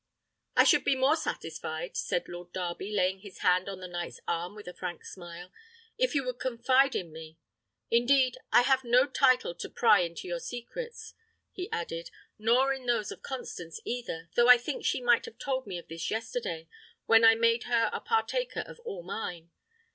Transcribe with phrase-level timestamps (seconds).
[0.55, 4.55] "I should be more satisfied," said Lord Darby, laying his hand on the knight's arm
[4.55, 5.53] with a frank smile,
[5.95, 7.37] "if you would confide in me.
[7.91, 11.13] Indeed, I have no title to pry into your secrets,"
[11.51, 12.09] he added,
[12.39, 15.87] "nor in those of Constance either, though I think she might have told me of
[15.87, 16.67] this yesterday,
[17.05, 19.51] when I made her a partaker of all mine.